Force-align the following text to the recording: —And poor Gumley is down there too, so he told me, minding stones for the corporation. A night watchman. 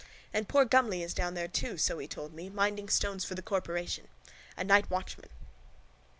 —And 0.33 0.49
poor 0.49 0.65
Gumley 0.65 1.03
is 1.03 1.13
down 1.13 1.35
there 1.35 1.47
too, 1.47 1.77
so 1.77 1.99
he 1.99 2.07
told 2.07 2.33
me, 2.33 2.49
minding 2.49 2.89
stones 2.89 3.23
for 3.23 3.35
the 3.35 3.43
corporation. 3.43 4.07
A 4.57 4.63
night 4.63 4.89
watchman. 4.89 5.29